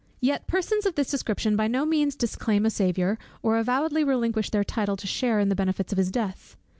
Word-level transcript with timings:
Yet 0.19 0.47
persons 0.47 0.87
of 0.87 0.95
this 0.95 1.11
description 1.11 1.55
by 1.55 1.67
no 1.67 1.85
means 1.85 2.15
disclaim 2.15 2.65
a 2.65 2.71
Saviour, 2.71 3.19
or 3.43 3.59
avowedly 3.59 4.03
relinquish 4.03 4.49
their 4.49 4.63
title 4.63 4.97
to 4.97 5.03
a 5.05 5.07
share 5.07 5.39
in 5.39 5.49
the 5.49 5.55
benefits 5.55 5.91
of 5.91 5.99
his 5.99 6.09
death. 6.09 6.57